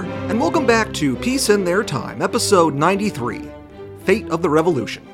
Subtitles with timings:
[0.00, 3.42] and welcome back to Peace in Their Time, episode 93
[4.06, 5.06] Fate of the Revolution.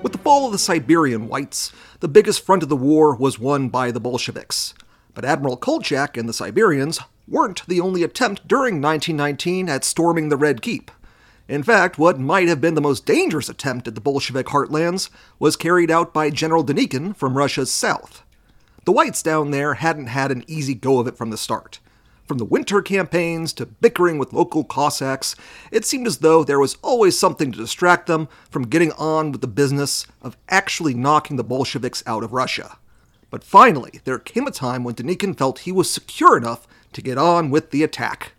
[0.00, 3.68] With the fall of the Siberian Whites, the biggest front of the war was won
[3.68, 4.74] by the Bolsheviks.
[5.12, 10.36] But Admiral Kolchak and the Siberians weren't the only attempt during 1919 at storming the
[10.36, 10.92] Red Keep.
[11.48, 15.56] In fact, what might have been the most dangerous attempt at the Bolshevik heartlands was
[15.56, 18.22] carried out by General Denikin from Russia's south.
[18.84, 21.80] The Whites down there hadn't had an easy go of it from the start.
[22.26, 25.34] From the winter campaigns to bickering with local Cossacks,
[25.70, 29.40] it seemed as though there was always something to distract them from getting on with
[29.40, 32.78] the business of actually knocking the Bolsheviks out of Russia.
[33.28, 37.18] But finally, there came a time when Denikin felt he was secure enough to get
[37.18, 38.32] on with the attack.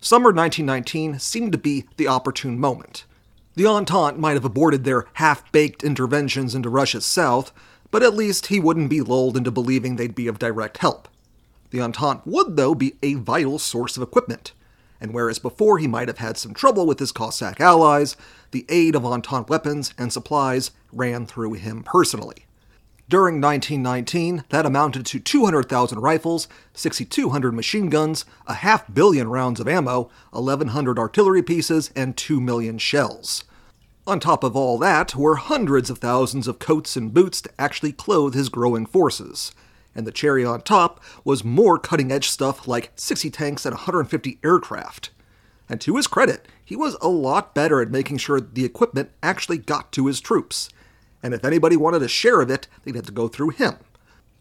[0.00, 3.04] Summer 1919 seemed to be the opportune moment.
[3.54, 7.52] The Entente might have aborted their half baked interventions into Russia's south,
[7.90, 11.08] but at least he wouldn't be lulled into believing they'd be of direct help.
[11.70, 14.52] The Entente would, though, be a vital source of equipment,
[15.00, 18.16] and whereas before he might have had some trouble with his Cossack allies,
[18.50, 22.46] the aid of Entente weapons and supplies ran through him personally.
[23.08, 29.66] During 1919, that amounted to 200,000 rifles, 6,200 machine guns, a half billion rounds of
[29.68, 33.44] ammo, 1,100 artillery pieces, and 2 million shells.
[34.06, 37.92] On top of all that were hundreds of thousands of coats and boots to actually
[37.92, 39.52] clothe his growing forces
[39.94, 44.38] and the cherry on top was more cutting edge stuff like 60 tanks and 150
[44.44, 45.10] aircraft.
[45.68, 49.58] And to his credit, he was a lot better at making sure the equipment actually
[49.58, 50.68] got to his troops.
[51.22, 53.76] And if anybody wanted a share of it, they'd have to go through him.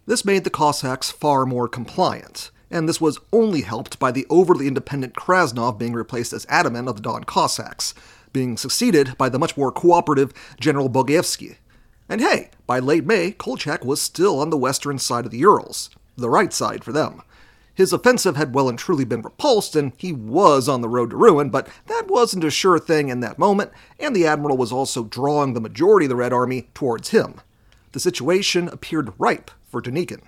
[0.07, 4.67] This made the Cossacks far more compliant, and this was only helped by the overly
[4.67, 7.93] independent Krasnov being replaced as Ataman of the Don Cossacks,
[8.33, 11.57] being succeeded by the much more cooperative General Bogaevsky.
[12.09, 15.91] And hey, by late May, Kolchak was still on the western side of the Urals,
[16.17, 17.21] the right side for them.
[17.75, 21.15] His offensive had well and truly been repulsed, and he was on the road to
[21.17, 25.03] ruin, but that wasn't a sure thing in that moment, and the Admiral was also
[25.03, 27.39] drawing the majority of the Red Army towards him.
[27.91, 30.23] The situation appeared ripe for Denikin.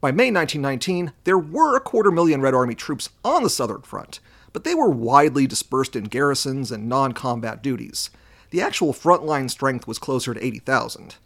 [0.00, 4.18] By May 1919, there were a quarter million Red Army troops on the Southern Front,
[4.52, 8.10] but they were widely dispersed in garrisons and non combat duties
[8.54, 11.16] the actual frontline strength was closer to 80,000.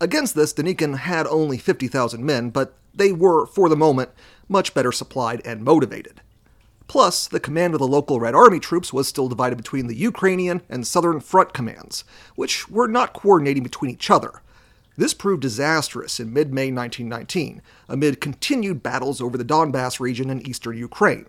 [0.00, 4.08] Against this, Denikin had only 50,000 men, but they were, for the moment,
[4.48, 6.22] much better supplied and motivated.
[6.88, 10.62] Plus, the command of the local Red Army troops was still divided between the Ukrainian
[10.70, 12.02] and Southern Front commands,
[12.34, 14.40] which were not coordinating between each other.
[14.96, 17.60] This proved disastrous in mid May 1919,
[17.90, 21.26] amid continued battles over the Donbass region in eastern Ukraine.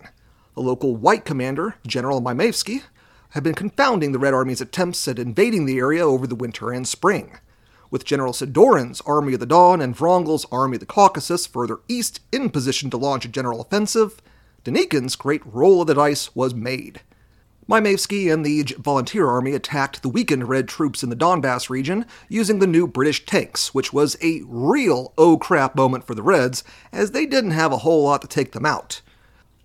[0.55, 2.83] The local White commander, General Maimaevsky,
[3.31, 6.87] had been confounding the Red Army's attempts at invading the area over the winter and
[6.87, 7.37] spring.
[7.89, 12.21] With General Sidorin's Army of the Don and Wrangel's Army of the Caucasus further east
[12.31, 14.21] in position to launch a general offensive,
[14.63, 17.01] Denikin's great roll of the dice was made.
[17.69, 22.59] Maimaevsky and the Volunteer Army attacked the weakened Red troops in the Donbass region using
[22.59, 27.11] the new British tanks, which was a real oh crap moment for the Reds, as
[27.11, 29.01] they didn't have a whole lot to take them out.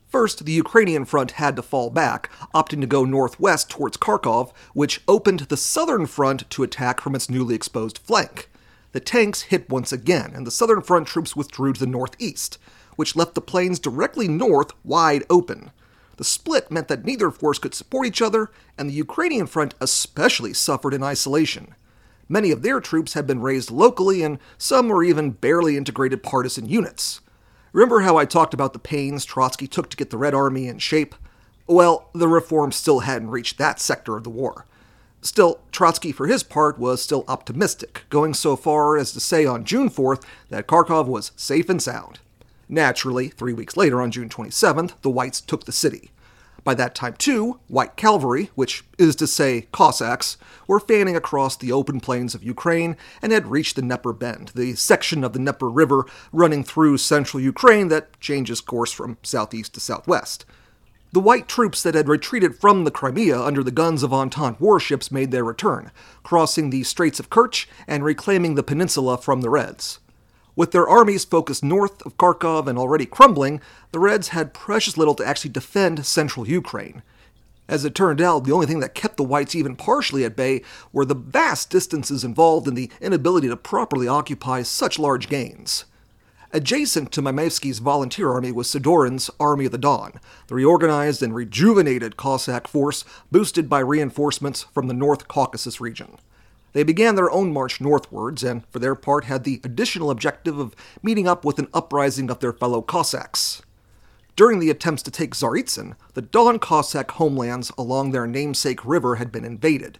[0.09, 5.03] First, the Ukrainian front had to fall back, opting to go northwest towards Kharkov, which
[5.09, 8.49] opened the southern front to attack from its newly exposed flank.
[8.93, 12.59] The tanks hit once again, and the southern front troops withdrew to the northeast,
[12.94, 15.71] which left the plains directly north wide open.
[16.17, 20.55] The split meant that neither force could support each other, and the Ukrainian front especially
[20.55, 21.75] suffered in isolation.
[22.28, 26.67] Many of their troops had been raised locally, and some were even barely integrated partisan
[26.69, 27.21] units.
[27.76, 30.78] Remember how I talked about the pains Trotsky took to get the Red Army in
[30.78, 31.14] shape?
[31.66, 34.64] Well, the reforms still hadn't reached that sector of the war.
[35.20, 39.66] Still, Trotsky, for his part, was still optimistic, going so far as to say on
[39.66, 42.19] June 4th that Kharkov was safe and sound.
[42.66, 46.10] Naturally, three weeks later, on June 27th, the Whites took the city.
[46.66, 51.71] By that time, too, white cavalry, which is to say Cossacks, were fanning across the
[51.71, 55.70] open plains of Ukraine and had reached the Dnieper Bend, the section of the Dnieper
[55.70, 60.44] River running through central Ukraine that changes course from southeast to southwest.
[61.12, 65.12] The white troops that had retreated from the Crimea under the guns of Entente warships
[65.12, 65.93] made their return,
[66.25, 70.00] crossing the Straits of Kerch and reclaiming the peninsula from the Reds.
[70.56, 73.61] With their armies focused north of Kharkov and already crumbling,
[73.93, 77.03] the Reds had precious little to actually defend central Ukraine.
[77.69, 80.62] As it turned out, the only thing that kept the Whites even partially at bay
[80.93, 85.85] were the vast distances involved and the inability to properly occupy such large gains.
[86.53, 90.12] Adjacent to Maimaevsky's volunteer army was Sidorin's Army of the Don,
[90.47, 96.17] the reorganized and rejuvenated Cossack force boosted by reinforcements from the North Caucasus region.
[96.73, 100.77] They began their own march northwards, and for their part had the additional objective of
[101.03, 103.63] meeting up with an uprising of their fellow Cossacks.
[104.37, 109.33] During the attempts to take Tsaritsyn, the Don Cossack homelands along their namesake river had
[109.33, 109.99] been invaded.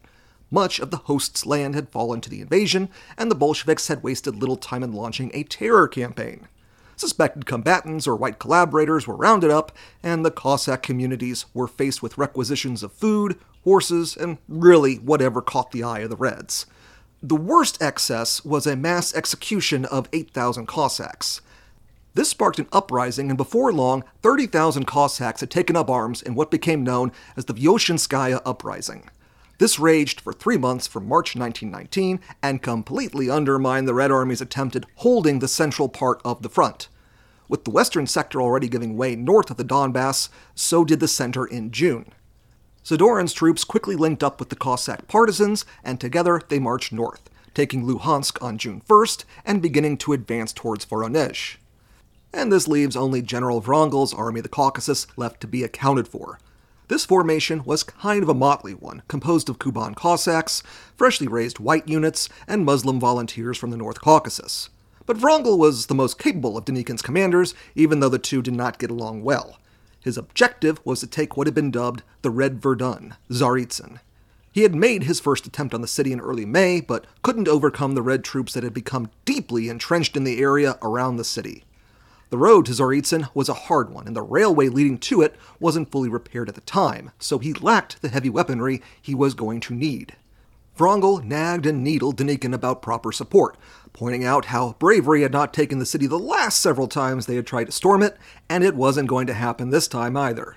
[0.51, 4.37] Much of the host's land had fallen to the invasion, and the Bolsheviks had wasted
[4.37, 6.47] little time in launching a terror campaign.
[6.97, 9.71] Suspected combatants or white collaborators were rounded up,
[10.03, 15.73] and the Cossack communities were faced with requisitions of food, horses, and really whatever caught
[15.73, 16.65] the eye of the Reds.
[17.23, 21.43] The worst excess was a mass execution of 8,000 Cossacks.
[22.15, 26.51] This sparked an uprising, and before long, 30,000 Cossacks had taken up arms in what
[26.51, 29.11] became known as the Vyoshinskaya Uprising.
[29.59, 34.77] This raged for three months from March 1919 and completely undermined the Red Army's attempt
[34.77, 36.89] at holding the central part of the front.
[37.49, 41.47] With the western sector already giving way north of the Donbass, so did the center
[41.47, 42.13] in June.
[42.83, 47.85] Sidorin's troops quickly linked up with the Cossack partisans, and together they marched north, taking
[47.85, 51.57] Luhansk on June 1st and beginning to advance towards Voronezh
[52.37, 56.39] and this leaves only General Wrangel's Army of the Caucasus left to be accounted for.
[56.89, 60.63] This formation was kind of a motley one, composed of Kuban Cossacks,
[60.97, 64.71] freshly raised white units, and Muslim volunteers from the North Caucasus.
[65.05, 68.79] But Wrangel was the most capable of Denikin's commanders, even though the two did not
[68.79, 69.59] get along well.
[70.01, 73.99] His objective was to take what had been dubbed the Red Verdun, Tsaritsyn.
[74.53, 77.95] He had made his first attempt on the city in early May, but couldn't overcome
[77.95, 81.65] the Red troops that had become deeply entrenched in the area around the city.
[82.29, 85.93] The road to Tsaritsyn was a hard one, and the railway leading to it wasn't
[85.93, 89.75] fully repaired at the time, so he lacked the heavy weaponry he was going to
[89.75, 90.17] need.
[90.77, 93.57] Wrangel nagged and needled Denikin about proper support,
[93.93, 97.47] pointing out how bravery had not taken the city the last several times they had
[97.47, 98.17] tried to storm it,
[98.49, 100.57] and it wasn't going to happen this time either.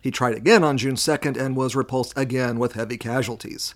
[0.00, 3.74] He tried again on June 2nd and was repulsed again with heavy casualties.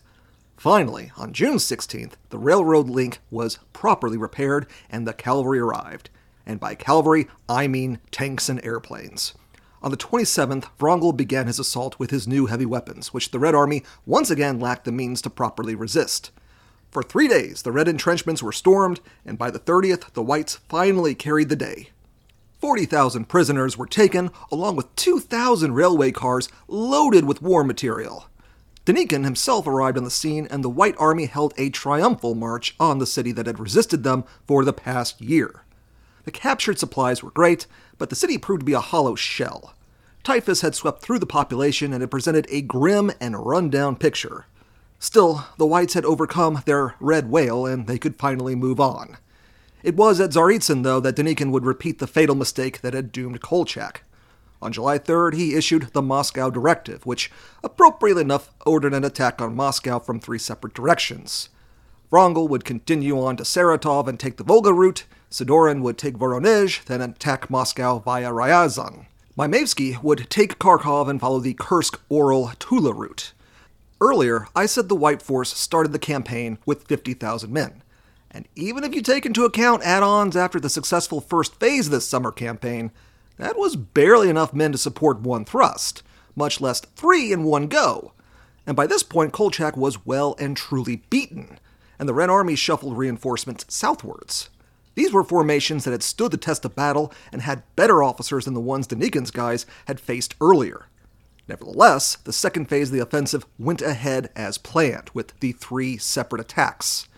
[0.57, 6.09] Finally, on June 16th, the railroad link was properly repaired and the cavalry arrived
[6.47, 9.35] and by cavalry, I mean tanks and airplanes.
[9.83, 13.55] On the 27th, Wrangel began his assault with his new heavy weapons, which the Red
[13.55, 16.31] Army once again lacked the means to properly resist.
[16.91, 21.15] For three days, the Red entrenchments were stormed, and by the 30th, the Whites finally
[21.15, 21.91] carried the day.
[22.59, 28.29] 40,000 prisoners were taken, along with 2,000 railway cars loaded with war material.
[28.87, 32.99] Denikin himself arrived on the scene, and the White Army held a triumphal march on
[32.99, 35.66] the city that had resisted them for the past year.
[36.27, 37.67] The captured supplies were great,
[37.99, 39.75] but the city proved to be a hollow shell.
[40.25, 44.47] Typhus had swept through the population and it presented a grim and run-down picture.
[44.99, 49.19] Still, the whites had overcome their red whale and they could finally move on.
[49.85, 53.41] It was at Tsaritsyn, though, that Denikin would repeat the fatal mistake that had doomed
[53.41, 54.03] Kolchak.
[54.61, 57.31] On July 3rd, he issued the Moscow Directive, which,
[57.63, 61.51] appropriately enough, ordered an attack on Moscow from three separate directions.
[62.11, 66.85] Wrangel would continue on to Saratov and take the Volga route, Sidorin would take Voronezh,
[66.85, 69.07] then attack Moscow via Ryazan.
[69.37, 73.33] Maimevsky would take Kharkov and follow the Kursk Orel Tula route.
[74.01, 77.83] Earlier, I said the White Force started the campaign with 50,000 men.
[78.31, 81.93] And even if you take into account add ons after the successful first phase of
[81.93, 82.93] this summer campaign,
[83.39, 86.03] that was barely enough men to support one thrust,
[86.35, 88.13] much less three in one go.
[88.67, 91.59] And by this point, Kolchak was well and truly beaten,
[91.99, 94.51] and the Red Army shuffled reinforcements southwards.
[94.97, 98.55] These were formations that had stood the test of battle and had better officers than
[98.55, 100.87] the ones Denikin's guys had faced earlier.
[101.47, 106.41] Nevertheless, the second phase of the offensive went ahead as planned, with the three separate
[106.41, 107.09] attacks.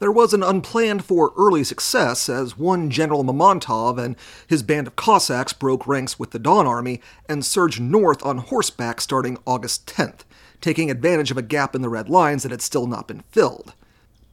[0.00, 4.16] There was an unplanned for early success as one General Mamontov and
[4.48, 9.00] his band of Cossacks broke ranks with the Don Army and surged north on horseback
[9.00, 10.22] starting August 10th,
[10.60, 13.74] taking advantage of a gap in the Red lines that had still not been filled.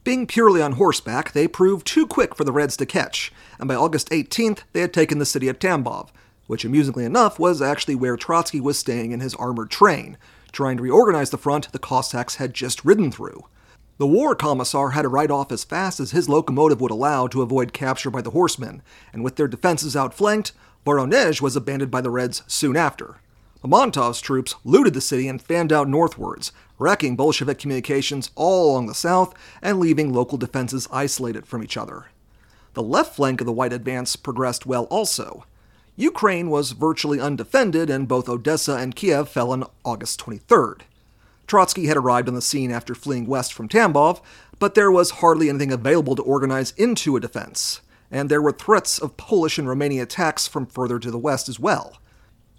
[0.02, 3.74] Being purely on horseback, they proved too quick for the Reds to catch, and by
[3.74, 6.08] August 18th, they had taken the city of Tambov,
[6.46, 10.16] which amusingly enough was actually where Trotsky was staying in his armored train,
[10.52, 13.44] trying to reorganize the front the Cossacks had just ridden through.
[13.98, 17.42] The war commissar had to ride off as fast as his locomotive would allow to
[17.42, 18.80] avoid capture by the horsemen,
[19.12, 20.52] and with their defenses outflanked,
[20.86, 23.18] Voronezh was abandoned by the Reds soon after.
[23.62, 28.94] Mamontov's troops looted the city and fanned out northwards, wrecking Bolshevik communications all along the
[28.94, 32.06] south and leaving local defenses isolated from each other.
[32.74, 35.44] The left flank of the White advance progressed well also.
[35.96, 40.82] Ukraine was virtually undefended, and both Odessa and Kiev fell on August 23rd.
[41.46, 44.22] Trotsky had arrived on the scene after fleeing west from Tambov,
[44.58, 48.98] but there was hardly anything available to organize into a defense, and there were threats
[48.98, 51.98] of Polish and Romanian attacks from further to the west as well.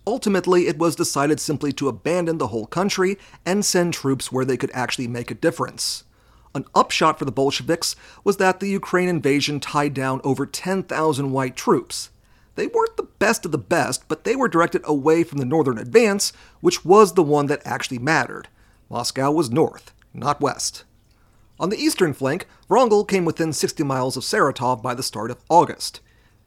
[0.08, 4.58] Ultimately, it was decided simply to abandon the whole country and send troops where they
[4.58, 6.04] could actually make a difference.
[6.54, 11.56] An upshot for the Bolsheviks was that the Ukraine invasion tied down over 10,000 white
[11.56, 12.10] troops.
[12.56, 15.78] They weren't the best of the best, but they were directed away from the northern
[15.78, 18.50] advance, which was the one that actually mattered.
[18.90, 20.84] Moscow was north, not west.
[21.60, 25.44] On the eastern flank, Wrangel came within 60 miles of Saratov by the start of
[25.48, 26.02] August.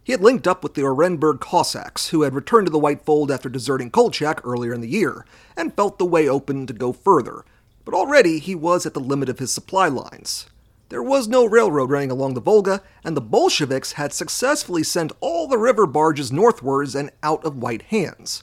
[0.05, 3.31] He had linked up with the Orenburg Cossacks, who had returned to the White Fold
[3.31, 5.25] after deserting Kolchak earlier in the year,
[5.57, 7.43] and felt the way open to go further.
[7.87, 10.45] But already he was at the limit of his supply lines.
[10.91, 15.49] There was no railroad running along the Volga, and the Bolsheviks had successfully sent all
[15.49, 18.43] the river barges northwards and out of white hands.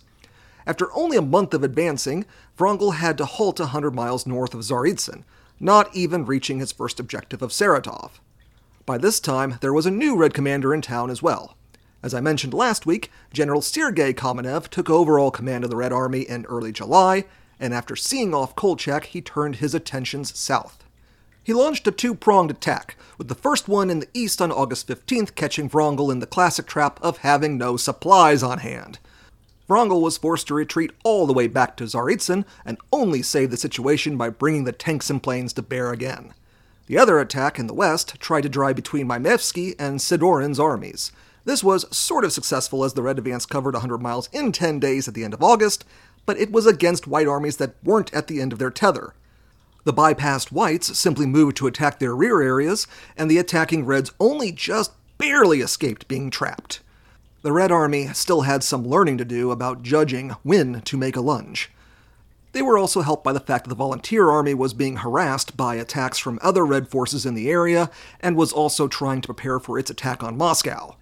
[0.66, 2.26] After only a month of advancing,
[2.58, 5.24] Wrangel had to halt a hundred miles north of Tsaritsyn,
[5.60, 8.14] not even reaching his first objective of Saratov.
[8.86, 11.56] By this time, there was a new Red commander in town as well.
[12.02, 16.22] As I mentioned last week, General Sergei Kamenev took overall command of the Red Army
[16.22, 17.26] in early July,
[17.60, 20.84] and after seeing off Kolchak, he turned his attentions south.
[21.44, 24.88] He launched a two pronged attack, with the first one in the east on August
[24.88, 28.98] 15th catching Wrangel in the classic trap of having no supplies on hand.
[29.68, 33.58] Wrangel was forced to retreat all the way back to Tsaritsyn and only saved the
[33.58, 36.34] situation by bringing the tanks and planes to bear again.
[36.88, 41.12] The other attack in the west tried to drive between Maimevsky and Sidorin's armies.
[41.46, 45.08] This was sort of successful as the Red advance covered 100 miles in 10 days
[45.08, 45.86] at the end of August,
[46.26, 49.14] but it was against White armies that weren't at the end of their tether.
[49.84, 52.86] The bypassed Whites simply moved to attack their rear areas,
[53.18, 56.82] and the attacking Reds only just barely escaped being trapped.
[57.42, 61.22] The Red Army still had some learning to do about judging when to make a
[61.22, 61.72] lunge.
[62.54, 65.76] They were also helped by the fact that the Volunteer Army was being harassed by
[65.76, 67.90] attacks from other Red forces in the area
[68.20, 70.98] and was also trying to prepare for its attack on Moscow.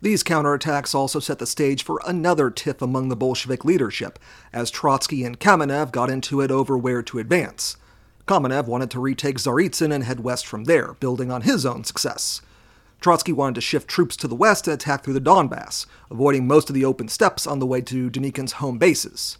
[0.00, 4.18] These counterattacks also set the stage for another tiff among the Bolshevik leadership,
[4.52, 7.76] as Trotsky and Kamenev got into it over where to advance.
[8.28, 12.40] Kamenev wanted to retake Tsaritsyn and head west from there, building on his own success.
[13.00, 16.70] Trotsky wanted to shift troops to the west and attack through the Donbass, avoiding most
[16.70, 19.38] of the open steppes on the way to Denikin's home bases.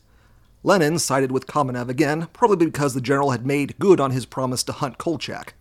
[0.67, 4.63] Lenin sided with Kamenev again, probably because the general had made good on his promise
[4.65, 5.53] to hunt Kolchak.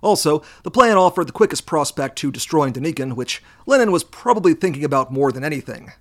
[0.00, 4.84] Also, the plan offered the quickest prospect to destroying Denikin, which Lenin was probably thinking
[4.84, 5.92] about more than anything.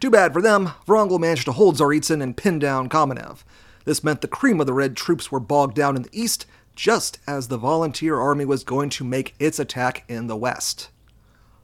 [0.00, 3.44] Too bad for them, Wrangel managed to hold Tsaritsyn and pin down Kamenev.
[3.84, 7.18] This meant the cream of the Red troops were bogged down in the east, just
[7.26, 10.88] as the Volunteer Army was going to make its attack in the west.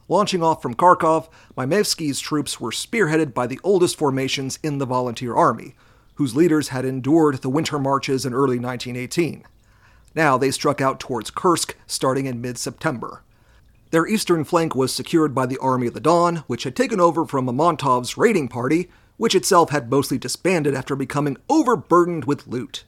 [0.09, 5.35] Launching off from Kharkov, Maimevsky's troops were spearheaded by the oldest formations in the Volunteer
[5.35, 5.75] Army,
[6.17, 9.45] whose leaders had endured the winter marches in early 1918.
[10.15, 13.23] Now they struck out towards Kursk starting in mid September.
[13.91, 17.25] Their eastern flank was secured by the Army of the Don, which had taken over
[17.25, 22.85] from Mamontov's raiding party, which itself had mostly disbanded after becoming overburdened with loot.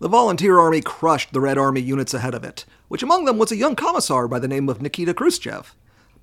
[0.00, 3.52] The Volunteer Army crushed the Red Army units ahead of it, which among them was
[3.52, 5.74] a young commissar by the name of Nikita Khrushchev.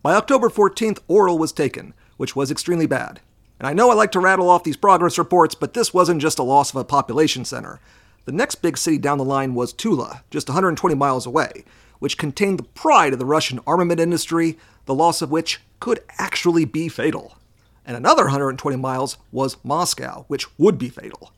[0.03, 3.21] By October 14th, Orel was taken, which was extremely bad.
[3.61, 6.39] And I know I like to rattle off these progress reports, but this wasn't just
[6.39, 7.79] a loss of a population center.
[8.25, 11.63] The next big city down the line was Tula, just 120 miles away,
[11.99, 16.65] which contained the pride of the Russian armament industry, the loss of which could actually
[16.65, 17.37] be fatal.
[17.85, 21.31] And another 120 miles was Moscow, which would be fatal.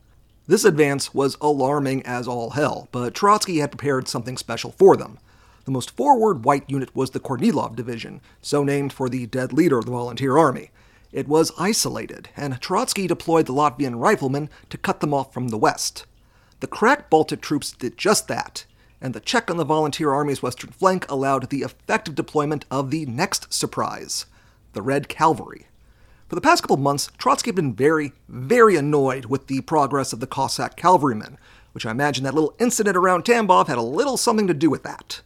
[0.46, 5.18] This advance was alarming as all hell, but Trotsky had prepared something special for them.
[5.66, 9.76] The most forward white unit was the Kornilov Division, so named for the dead leader
[9.76, 10.70] of the Volunteer Army.
[11.14, 15.56] It was isolated, and Trotsky deployed the Latvian riflemen to cut them off from the
[15.56, 16.06] west.
[16.58, 18.64] The crack Baltic troops did just that,
[19.00, 23.06] and the check on the Volunteer Army's western flank allowed the effective deployment of the
[23.06, 24.26] next surprise
[24.72, 25.68] the Red Cavalry.
[26.26, 30.18] For the past couple months, Trotsky had been very, very annoyed with the progress of
[30.18, 31.38] the Cossack cavalrymen,
[31.70, 34.82] which I imagine that little incident around Tambov had a little something to do with
[34.82, 35.20] that.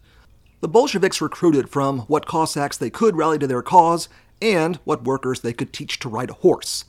[0.61, 5.41] The Bolsheviks recruited from what Cossacks they could rally to their cause and what workers
[5.41, 6.85] they could teach to ride a horse.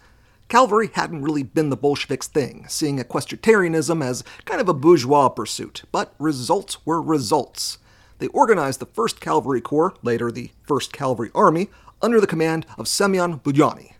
[0.48, 5.84] Cavalry hadn't really been the Bolsheviks' thing, seeing equestrianism as kind of a bourgeois pursuit,
[5.92, 7.78] but results were results.
[8.18, 11.70] They organized the 1st Cavalry Corps, later the 1st Cavalry Army,
[12.02, 13.94] under the command of Semyon Budyonny.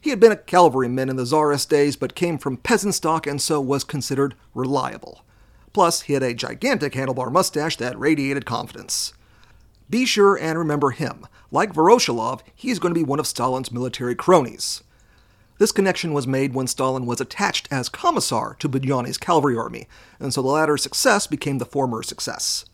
[0.00, 3.42] He had been a cavalryman in the Tsarist days, but came from peasant stock and
[3.42, 5.24] so was considered reliable.
[5.72, 9.12] Plus, he had a gigantic handlebar mustache that radiated confidence.
[9.88, 11.26] Be sure and remember him.
[11.50, 14.82] Like Voroshilov, he is going to be one of Stalin's military cronies.
[15.58, 19.88] This connection was made when Stalin was attached as commissar to Budyonny's cavalry army,
[20.20, 22.66] and so the latter's success became the former's success.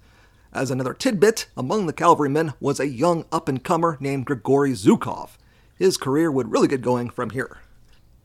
[0.53, 5.39] As another tidbit, among the cavalrymen was a young up and comer named Grigory Zhukov.
[5.77, 7.59] His career would really get going from here.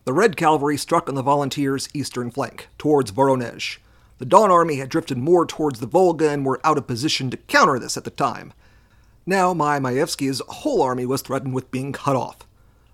[0.05, 3.77] The Red Cavalry struck on the Volunteers' eastern flank, towards Voronezh.
[4.17, 7.37] The Don Army had drifted more towards the Volga and were out of position to
[7.37, 8.53] counter this at the time.
[9.29, 12.47] Now, Maimevsky's whole army was threatened with being cut off.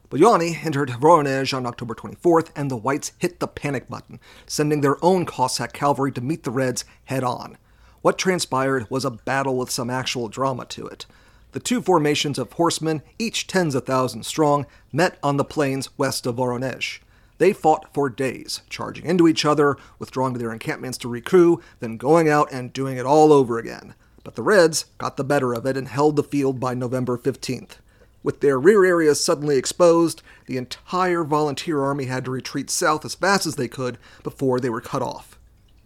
[0.10, 4.98] Budyonny entered Voronezh on October 24th, and the Whites hit the panic button, sending their
[5.06, 7.60] own Cossack cavalry to meet the Reds head on.
[8.02, 11.06] What transpired was a battle with some actual drama to it.
[11.52, 16.26] The two formations of horsemen, each tens of thousands strong, met on the plains west
[16.26, 16.98] of Voronezh.
[17.38, 21.98] They fought for days, charging into each other, withdrawing to their encampments to recruit, then
[21.98, 23.94] going out and doing it all over again.
[24.24, 27.78] But the Reds got the better of it and held the field by November 15th.
[28.24, 33.16] With their rear areas suddenly exposed, the entire volunteer army had to retreat south as
[33.16, 35.38] fast as they could before they were cut off.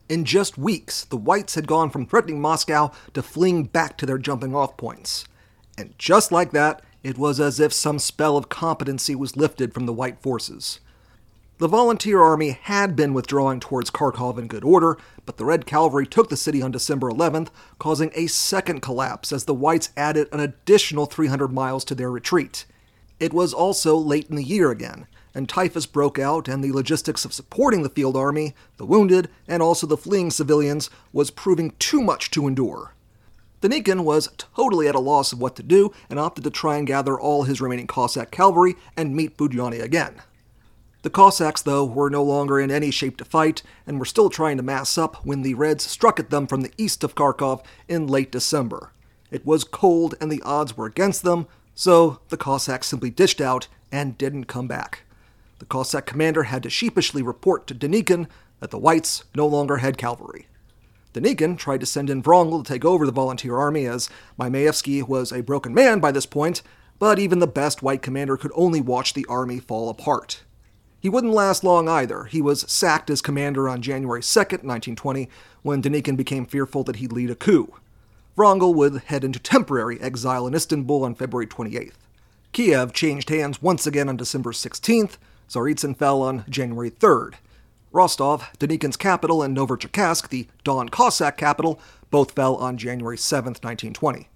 [0.08, 4.20] In just weeks, the Whites had gone from threatening Moscow to fleeing back to their
[4.20, 5.26] jumping off points.
[5.78, 9.86] And just like that, it was as if some spell of competency was lifted from
[9.86, 10.80] the White forces.
[11.60, 14.96] The volunteer army had been withdrawing towards Kharkov in good order,
[15.26, 17.48] but the Red Cavalry took the city on December 11th,
[17.80, 22.68] causing a second collapse as the Whites added an additional 300 miles to their retreat.
[23.20, 27.26] It was also late in the year again, and typhus broke out, and the logistics
[27.26, 32.04] of supporting the field army, the wounded, and also the fleeing civilians was proving too
[32.04, 32.94] much to endure.
[33.62, 36.86] Denikin was totally at a loss of what to do and opted to try and
[36.86, 40.22] gather all his remaining Cossack cavalry and meet Budyonny again.
[41.08, 44.58] The Cossacks, though, were no longer in any shape to fight and were still trying
[44.58, 48.08] to mass up when the Reds struck at them from the east of Kharkov in
[48.08, 48.92] late December.
[49.32, 53.70] It was cold and the odds were against them, so the Cossacks simply dished out
[53.90, 55.04] and didn't come back.
[55.60, 58.28] The Cossack commander had to sheepishly report to Denikin
[58.60, 60.48] that the Whites no longer had cavalry.
[61.14, 65.32] Denikin tried to send in Wrangel to take over the volunteer army, as Maimaevsky was
[65.32, 66.64] a broken man by this point,
[67.00, 70.44] but even the best white commander could only watch the army fall apart.
[71.00, 72.26] He wouldn't last long either.
[72.26, 75.30] He was sacked as commander on January 2, 1920,
[75.62, 77.74] when Denikin became fearful that he'd lead a coup.
[78.36, 81.94] Wrangel would head into temporary exile in Istanbul on February 28th.
[82.52, 85.18] Kiev changed hands once again on December 16th.
[85.50, 87.36] Tsaritsyn fell on January 3rd.
[87.92, 91.80] Rostov, Denikin's capital, and Novocherkassk, the Don Cossack capital,
[92.10, 94.28] both fell on January 7, 1920.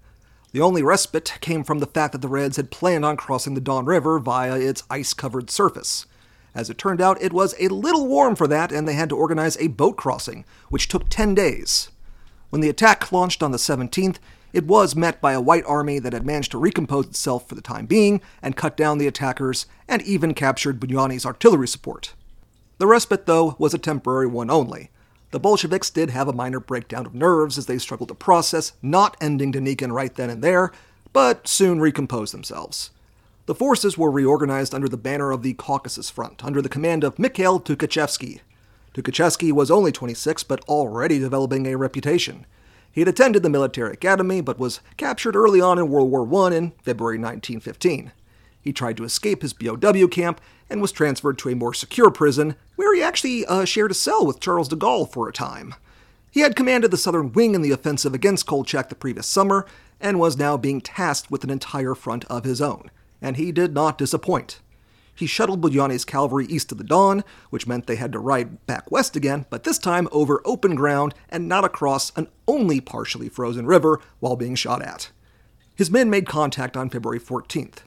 [0.52, 3.60] The only respite came from the fact that the Reds had planned on crossing the
[3.60, 6.06] Don River via its ice covered surface.
[6.54, 9.16] As it turned out, it was a little warm for that, and they had to
[9.16, 11.90] organize a boat crossing, which took 10 days.
[12.50, 14.16] When the attack launched on the 17th,
[14.52, 17.62] it was met by a white army that had managed to recompose itself for the
[17.62, 22.12] time being and cut down the attackers and even captured Budyonny's artillery support.
[22.76, 24.90] The respite, though, was a temporary one only.
[25.30, 29.16] The Bolsheviks did have a minor breakdown of nerves as they struggled to process not
[29.18, 30.72] ending Denikin right then and there,
[31.14, 32.90] but soon recomposed themselves.
[33.46, 37.18] The forces were reorganized under the banner of the Caucasus Front, under the command of
[37.18, 38.38] Mikhail Tukhachevsky.
[38.94, 42.46] Tukhachevsky was only 26, but already developing a reputation.
[42.92, 46.54] He had attended the military academy, but was captured early on in World War I
[46.54, 48.12] in February 1915.
[48.60, 52.54] He tried to escape his POW camp and was transferred to a more secure prison,
[52.76, 55.74] where he actually uh, shared a cell with Charles de Gaulle for a time.
[56.30, 59.66] He had commanded the southern wing in the offensive against Kolchak the previous summer,
[60.00, 62.88] and was now being tasked with an entire front of his own
[63.22, 64.60] and he did not disappoint.
[65.14, 68.90] He shuttled Budyonny's cavalry east of the Don, which meant they had to ride back
[68.90, 73.66] west again, but this time over open ground and not across an only partially frozen
[73.66, 75.10] river while being shot at.
[75.74, 77.78] His men made contact on February 14th.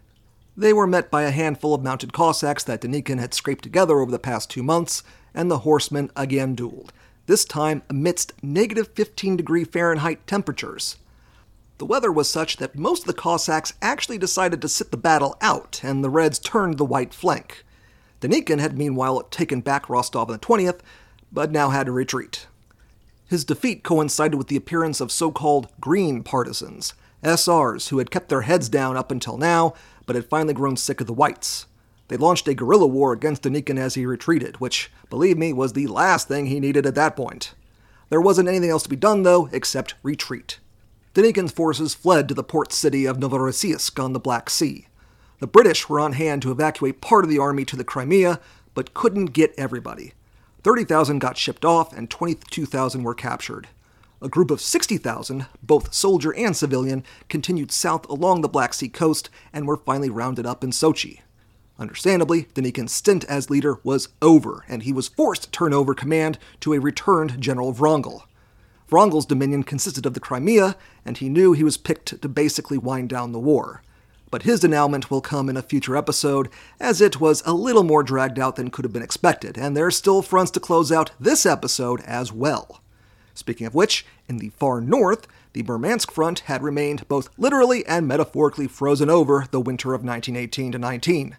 [0.57, 4.11] They were met by a handful of mounted Cossacks that Denikin had scraped together over
[4.11, 6.91] the past two months, and the horsemen again dueled,
[7.25, 10.95] this time amidst negative 15 degree Fahrenheit temperatures.
[11.77, 15.35] The weather was such that most of the Cossacks actually decided to sit the battle
[15.41, 17.65] out, and the Reds turned the white flank.
[18.21, 20.79] Denikin had meanwhile taken back Rostov on the 20th,
[21.33, 22.47] but now had to retreat.
[23.27, 28.29] His defeat coincided with the appearance of so called green partisans, SRs who had kept
[28.29, 29.73] their heads down up until now,
[30.05, 31.65] but had finally grown sick of the whites.
[32.07, 35.87] They launched a guerrilla war against Denikin as he retreated, which, believe me, was the
[35.87, 37.53] last thing he needed at that point.
[38.09, 40.59] There wasn't anything else to be done, though, except retreat.
[41.15, 44.87] Denikin's forces fled to the port city of Novorossiysk on the Black Sea.
[45.39, 48.41] The British were on hand to evacuate part of the army to the Crimea,
[48.73, 50.11] but couldn't get everybody.
[50.63, 53.69] 30,000 got shipped off and 22,000 were captured.
[54.21, 59.29] A group of 60,000, both soldier and civilian, continued south along the Black Sea coast
[59.53, 61.21] and were finally rounded up in Sochi.
[61.79, 66.37] Understandably, Denikin's stint as leader was over, and he was forced to turn over command
[66.59, 68.25] to a returned General Wrangel.
[68.91, 73.09] Wrangel's dominion consisted of the Crimea, and he knew he was picked to basically wind
[73.09, 73.81] down the war.
[74.31, 78.03] But his denouement will come in a future episode, as it was a little more
[78.03, 81.11] dragged out than could have been expected, and there are still fronts to close out
[81.19, 82.81] this episode as well.
[83.33, 88.07] Speaking of which, in the far north, the Murmansk front had remained both literally and
[88.07, 91.37] metaphorically frozen over the winter of 1918 to 19.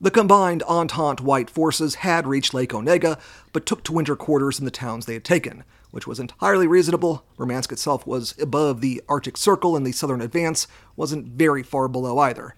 [0.00, 3.18] The combined Entente White forces had reached Lake Onega,
[3.52, 7.24] but took to winter quarters in the towns they had taken, which was entirely reasonable.
[7.36, 12.20] Murmansk itself was above the Arctic Circle, and the southern advance wasn't very far below
[12.20, 12.54] either.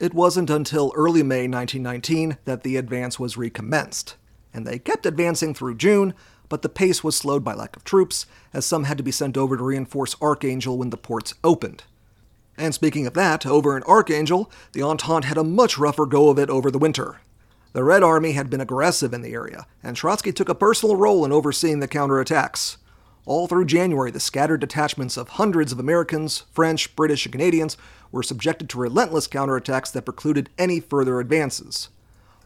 [0.00, 4.16] It wasn't until early May 1919 that the advance was recommenced,
[4.52, 6.12] and they kept advancing through June,
[6.48, 9.36] but the pace was slowed by lack of troops, as some had to be sent
[9.36, 11.84] over to reinforce Archangel when the ports opened.
[12.56, 16.38] And speaking of that, over in Archangel, the Entente had a much rougher go of
[16.38, 17.20] it over the winter.
[17.72, 21.24] The Red Army had been aggressive in the area, and Trotsky took a personal role
[21.24, 22.76] in overseeing the counterattacks.
[23.26, 27.76] All through January, the scattered detachments of hundreds of Americans, French, British, and Canadians
[28.12, 31.88] were subjected to relentless counterattacks that precluded any further advances.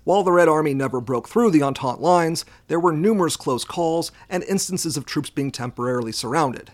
[0.05, 4.11] While the Red Army never broke through the Entente lines, there were numerous close calls
[4.31, 6.71] and instances of troops being temporarily surrounded.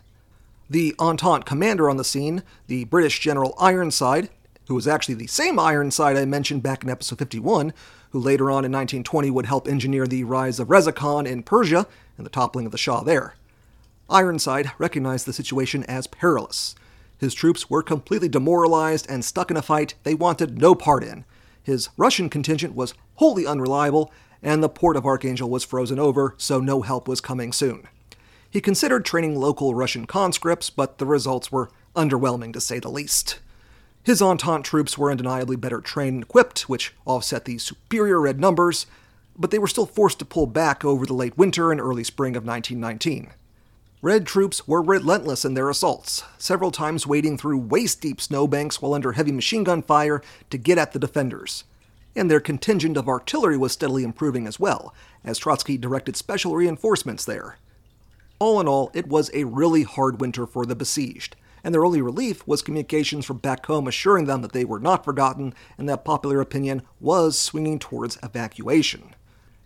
[0.70, 4.30] The Entente commander on the scene, the British General Ironside,
[4.66, 7.74] who was actually the same Ironside I mentioned back in episode 51,
[8.10, 11.86] who later on in 1920 would help engineer the rise of Reza Khan in Persia
[12.16, 13.34] and the toppling of the Shah there.
[14.08, 16.74] Ironside recognized the situation as perilous.
[17.18, 21.26] His troops were completely demoralized and stuck in a fight they wanted no part in.
[21.62, 24.10] His Russian contingent was wholly unreliable,
[24.42, 27.86] and the port of Archangel was frozen over, so no help was coming soon.
[28.54, 33.40] He considered training local Russian conscripts, but the results were underwhelming to say the least.
[34.04, 38.86] His Entente troops were undeniably better trained and equipped, which offset the superior red numbers,
[39.36, 42.36] but they were still forced to pull back over the late winter and early spring
[42.36, 43.32] of 1919.
[44.00, 48.94] Red troops were relentless in their assaults, several times wading through waist deep snowbanks while
[48.94, 51.64] under heavy machine gun fire to get at the defenders.
[52.14, 57.24] And their contingent of artillery was steadily improving as well, as Trotsky directed special reinforcements
[57.24, 57.56] there.
[58.38, 62.02] All in all, it was a really hard winter for the besieged, and their only
[62.02, 66.04] relief was communications from back home assuring them that they were not forgotten and that
[66.04, 69.14] popular opinion was swinging towards evacuation.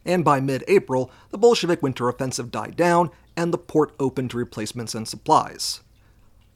[0.04, 4.37] And by mid April, the Bolshevik winter offensive died down and the port opened to
[4.37, 5.81] replacements and supplies.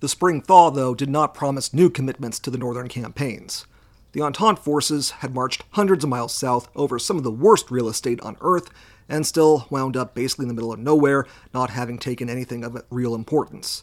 [0.00, 3.66] The spring thaw, though, did not promise new commitments to the northern campaigns.
[4.12, 7.88] The Entente forces had marched hundreds of miles south over some of the worst real
[7.88, 8.68] estate on Earth
[9.08, 12.82] and still wound up basically in the middle of nowhere, not having taken anything of
[12.90, 13.82] real importance.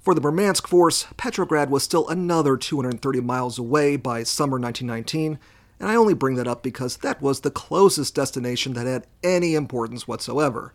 [0.00, 5.38] For the Murmansk force, Petrograd was still another 230 miles away by summer 1919,
[5.80, 9.54] and I only bring that up because that was the closest destination that had any
[9.54, 10.72] importance whatsoever.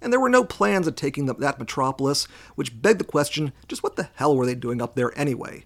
[0.00, 3.96] And there were no plans of taking that metropolis, which begged the question just what
[3.96, 5.64] the hell were they doing up there anyway?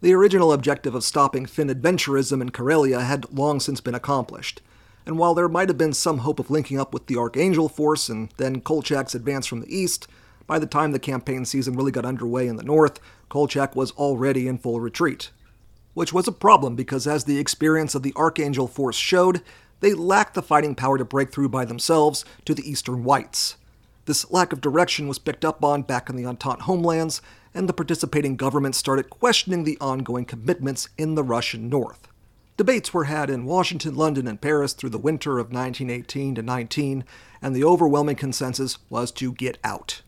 [0.00, 4.60] The original objective of stopping Finn adventurism in Karelia had long since been accomplished.
[5.06, 8.08] And while there might have been some hope of linking up with the Archangel force
[8.08, 10.08] and then Kolchak's advance from the east,
[10.48, 14.48] by the time the campaign season really got underway in the north, Kolchak was already
[14.48, 15.30] in full retreat.
[15.94, 19.42] Which was a problem because, as the experience of the Archangel Force showed,
[19.80, 23.56] they lacked the fighting power to break through by themselves to the Eastern Whites.
[24.06, 27.22] This lack of direction was picked up on back in the Entente homelands,
[27.54, 32.08] and the participating governments started questioning the ongoing commitments in the Russian North.
[32.56, 37.04] Debates were had in Washington, London, and Paris through the winter of 1918 to 19,
[37.42, 40.00] and the overwhelming consensus was to get out.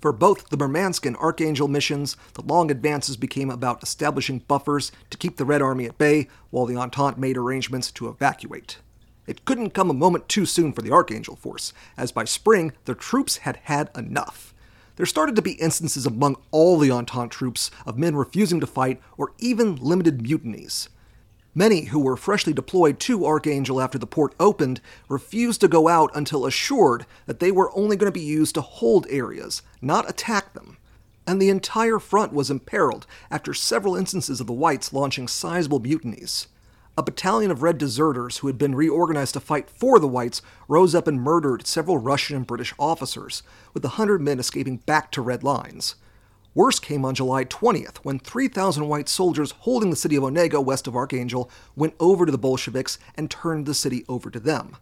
[0.00, 5.18] For both the Murmansk and Archangel missions, the long advances became about establishing buffers to
[5.18, 8.78] keep the Red Army at bay while the Entente made arrangements to evacuate.
[9.26, 12.94] It couldn't come a moment too soon for the Archangel force, as by spring, the
[12.94, 14.54] troops had had enough.
[14.96, 19.00] There started to be instances among all the Entente troops of men refusing to fight
[19.18, 20.88] or even limited mutinies.
[21.54, 26.10] Many who were freshly deployed to Archangel after the port opened refused to go out
[26.14, 30.54] until assured that they were only going to be used to hold areas, not attack
[30.54, 30.78] them.
[31.26, 36.46] And the entire front was imperiled after several instances of the Whites launching sizable mutinies.
[36.96, 40.94] A battalion of Red deserters who had been reorganized to fight for the Whites rose
[40.94, 43.42] up and murdered several Russian and British officers,
[43.74, 45.96] with a hundred men escaping back to Red lines.
[46.54, 50.86] Worse came on July 20th, when 3,000 white soldiers holding the city of Onega west
[50.86, 54.76] of Archangel went over to the Bolsheviks and turned the city over to them.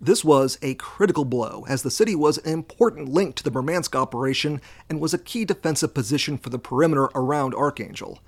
[0.00, 3.94] This was a critical blow, as the city was an important link to the Murmansk
[3.94, 8.20] operation and was a key defensive position for the perimeter around Archangel.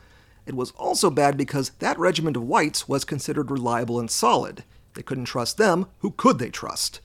[0.45, 4.63] It was also bad because that regiment of whites was considered reliable and solid.
[4.93, 7.01] They couldn't trust them, who could they trust?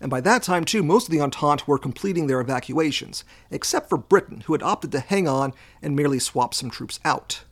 [0.00, 3.96] And by that time, too, most of the Entente were completing their evacuations, except for
[3.96, 7.44] Britain, who had opted to hang on and merely swap some troops out.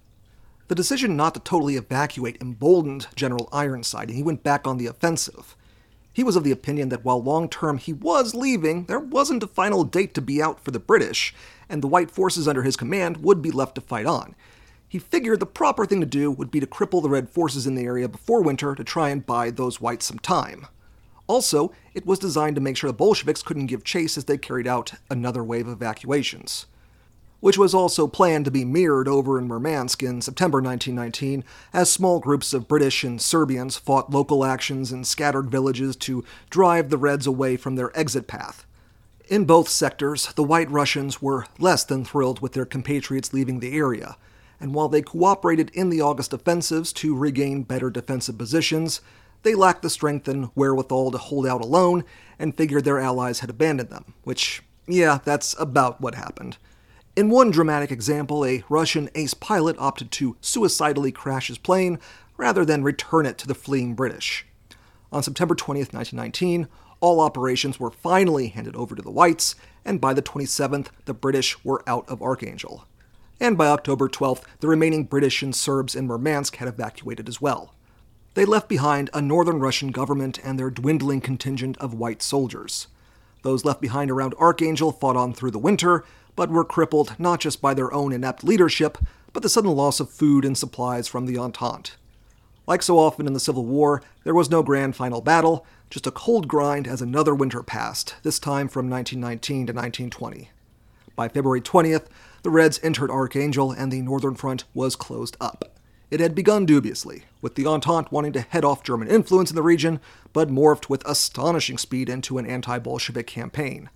[0.68, 4.86] The decision not to totally evacuate emboldened General Ironside, and he went back on the
[4.86, 5.56] offensive.
[6.12, 9.48] He was of the opinion that while long term he was leaving, there wasn't a
[9.48, 11.34] final date to be out for the British,
[11.68, 14.34] and the white forces under his command would be left to fight on.
[14.94, 17.74] he figured the proper thing to do would be to cripple the Red forces in
[17.74, 20.68] the area before winter to try and buy those whites some time.
[21.26, 24.66] Also, it was designed to make sure the Bolsheviks couldn't give chase as they carried
[24.66, 26.66] out another wave of evacuations.
[27.40, 32.20] Which was also planned to be mirrored over in Murmansk in September 1919, as small
[32.20, 37.26] groups of British and Serbians fought local actions in scattered villages to drive the Reds
[37.26, 38.66] away from their exit path.
[39.28, 43.76] In both sectors, the White Russians were less than thrilled with their compatriots leaving the
[43.76, 44.16] area,
[44.60, 49.00] and while they cooperated in the August offensives to regain better defensive positions,
[49.44, 52.04] they lacked the strength and wherewithal to hold out alone
[52.38, 56.56] and figured their allies had abandoned them, which, yeah, that's about what happened.
[57.14, 62.00] In one dramatic example, a Russian ace pilot opted to suicidally crash his plane
[62.36, 64.44] rather than return it to the fleeing British.
[65.12, 66.66] On September 20th, 1919,
[66.98, 69.54] all operations were finally handed over to the Whites,
[69.84, 72.86] and by the 27th, the British were out of Archangel.
[73.38, 77.73] And by October 12th, the remaining British and Serbs in Murmansk had evacuated as well
[78.34, 82.88] they left behind a northern Russian government and their dwindling contingent of white soldiers.
[83.42, 87.62] Those left behind around Archangel fought on through the winter, but were crippled not just
[87.62, 88.98] by their own inept leadership,
[89.32, 91.92] but the sudden loss of food and supplies from the Entente.
[92.66, 96.10] Like so often in the Civil War, there was no grand final battle, just a
[96.10, 100.50] cold grind as another winter passed, this time from 1919 to 1920.
[101.14, 102.06] By February 20th,
[102.42, 105.78] the Reds entered Archangel and the Northern Front was closed up.
[106.14, 109.62] It had begun dubiously, with the Entente wanting to head off German influence in the
[109.62, 109.98] region,
[110.32, 113.90] but morphed with astonishing speed into an anti Bolshevik campaign.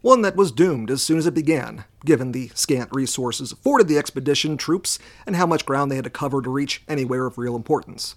[0.00, 3.98] One that was doomed as soon as it began, given the scant resources afforded the
[3.98, 7.54] expedition troops and how much ground they had to cover to reach anywhere of real
[7.54, 8.14] importance.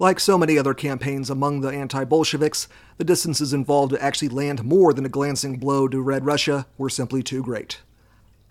[0.00, 2.66] Like so many other campaigns among the anti Bolsheviks,
[2.98, 6.90] the distances involved to actually land more than a glancing blow to Red Russia were
[6.90, 7.82] simply too great.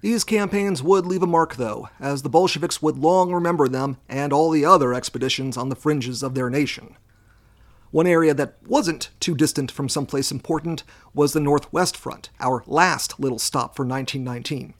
[0.03, 4.33] These campaigns would leave a mark, though, as the Bolsheviks would long remember them and
[4.33, 6.97] all the other expeditions on the fringes of their nation.
[7.89, 13.17] One area that wasn't too distant from someplace important was the Northwest Front, our last
[13.17, 14.73] little stop for 1919.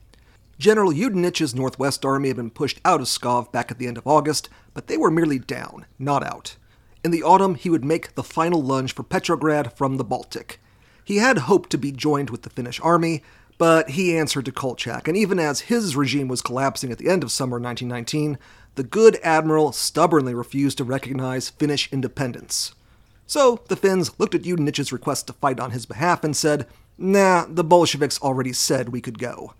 [0.60, 4.06] General Yudenich's Northwest Army had been pushed out of Pskov back at the end of
[4.06, 6.58] August, but they were merely down, not out.
[7.02, 10.60] In the autumn, he would make the final lunge for Petrograd from the Baltic.
[11.06, 13.24] He had hoped to be joined with the Finnish army,
[13.58, 17.24] but he answered to Kolchak, and even as his regime was collapsing at the end
[17.24, 18.38] of summer 1919,
[18.76, 22.74] the good admiral stubbornly refused to recognize Finnish independence.
[23.28, 27.46] So the Finns looked at Yudenich's request to fight on his behalf and said, Nah,
[27.48, 29.54] the Bolsheviks already said we could go.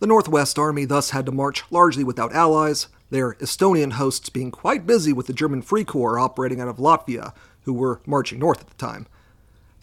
[0.00, 4.86] The Northwest Army thus had to march largely without allies, their Estonian hosts being quite
[4.86, 8.68] busy with the German Free Corps operating out of Latvia, who were marching north at
[8.68, 9.06] the time.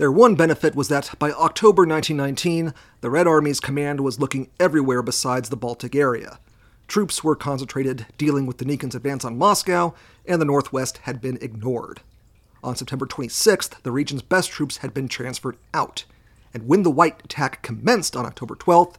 [0.01, 5.03] Their one benefit was that by October 1919, the Red Army's command was looking everywhere
[5.03, 6.39] besides the Baltic area.
[6.87, 9.93] Troops were concentrated dealing with Denikin's advance on Moscow,
[10.25, 12.01] and the Northwest had been ignored.
[12.63, 16.05] On September 26th, the region's best troops had been transferred out,
[16.51, 18.95] and when the White attack commenced on October 12th,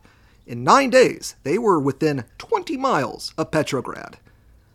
[0.47, 4.19] in nine days they were within 20 miles of Petrograd.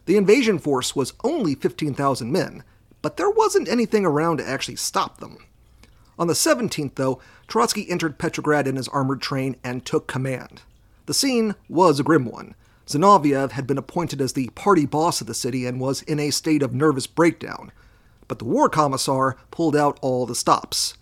[0.08, 2.66] The invasion force was only 15,000 men,
[3.02, 5.38] but there wasn't anything around to actually stop them.
[6.20, 10.62] On the 17th, though, Trotsky entered Petrograd in his armored train and took command.
[11.06, 12.56] The scene was a grim one.
[12.88, 16.32] Zinoviev had been appointed as the party boss of the city and was in a
[16.32, 17.72] state of nervous breakdown.
[18.28, 20.96] But the war commissar pulled out all the stops.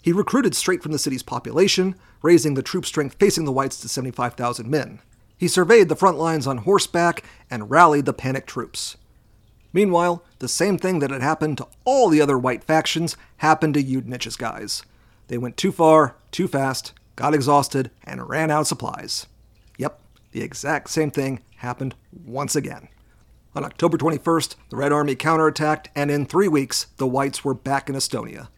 [0.00, 3.88] He recruited straight from the city's population, raising the troop strength facing the whites to
[3.88, 5.00] 75,000 men.
[5.36, 8.96] He surveyed the front lines on horseback and rallied the panicked troops.
[9.72, 13.82] Meanwhile, the same thing that had happened to all the other white factions happened to
[13.82, 14.82] Yudenich's guys.
[15.28, 19.26] They went too far, too fast, got exhausted, and ran out of supplies.
[19.78, 20.00] Yep,
[20.32, 22.88] the exact same thing happened once again.
[23.54, 27.88] On October 21st, the Red Army counterattacked, and in three weeks, the Whites were back
[27.88, 28.48] in Estonia.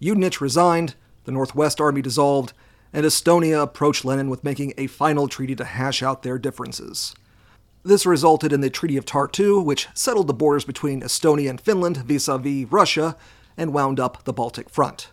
[0.00, 2.52] Yudenich resigned, the Northwest Army dissolved,
[2.92, 7.14] and Estonia approached Lenin with making a final treaty to hash out their differences.
[7.86, 11.98] This resulted in the Treaty of Tartu, which settled the borders between Estonia and Finland
[11.98, 13.16] vis a vis Russia
[13.56, 15.10] and wound up the Baltic front.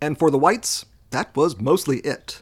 [0.00, 2.40] And for the Whites, that was mostly it.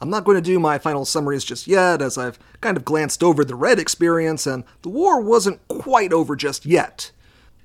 [0.00, 3.22] I'm not going to do my final summaries just yet, as I've kind of glanced
[3.22, 7.12] over the Red experience, and the war wasn't quite over just yet.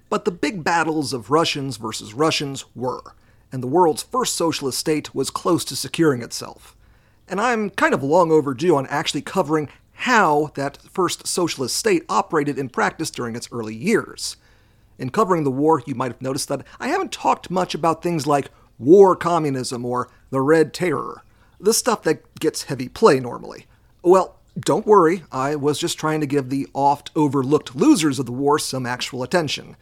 [0.07, 3.01] But the big battles of Russians versus Russians were,
[3.51, 6.75] and the world's first socialist state was close to securing itself.
[7.27, 9.67] And I'm kind of long overdue on actually covering
[10.03, 14.37] how that first socialist state operated in practice during its early years.
[14.97, 18.25] In covering the war, you might have noticed that I haven't talked much about things
[18.27, 21.23] like war communism or the Red Terror,
[21.59, 23.65] the stuff that gets heavy play normally.
[24.01, 28.31] Well, Don't worry, I was just trying to give the oft overlooked losers of the
[28.31, 29.77] war some actual attention.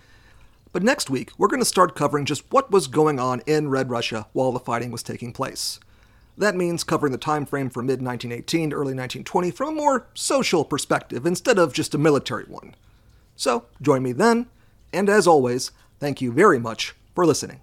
[0.72, 3.90] But next week, we're going to start covering just what was going on in Red
[3.90, 5.80] Russia while the fighting was taking place.
[6.38, 10.08] That means covering the time frame from mid 1918 to early 1920 from a more
[10.14, 12.76] social perspective instead of just a military one.
[13.36, 14.48] So, join me then,
[14.94, 17.62] and as always, thank you very much for listening.